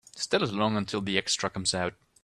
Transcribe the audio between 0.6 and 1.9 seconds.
until the extra comes